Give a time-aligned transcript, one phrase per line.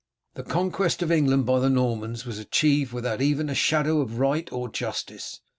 [0.33, 4.51] The Conquest of England by the Normans was achieved without even a shadow of right
[4.51, 5.41] or justice.